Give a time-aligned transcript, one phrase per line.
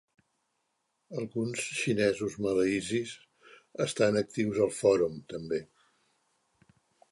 [1.23, 3.13] Alguns xinesos malaisis
[3.87, 5.63] estan actius al fòrum, també.